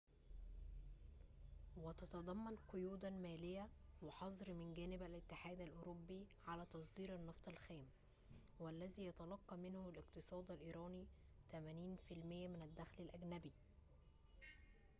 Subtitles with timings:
[1.77, 3.69] وتتضمن قيوداً مالية
[4.01, 7.85] وحظر من جانب الاتحاد الأوروبي على تصدير النفط الخام
[8.59, 11.05] والذي يتلقى منه الاقتصاد الإيراني
[11.53, 13.51] 80% من الدخل الأجنبي